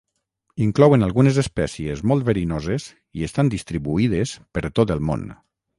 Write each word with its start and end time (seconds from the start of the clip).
Inclouen 0.67 1.07
algunes 1.07 1.37
espècies 1.43 2.01
molt 2.13 2.27
verinoses 2.31 2.89
i 3.21 3.29
estan 3.31 3.55
distribuïdes 3.59 4.37
per 4.59 4.69
tot 4.81 4.99
el 4.99 5.07
món. 5.11 5.33